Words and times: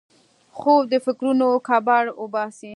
خوب 0.57 0.83
د 0.91 0.93
فکرونو 1.05 1.47
کباړ 1.67 2.03
وباسي 2.21 2.69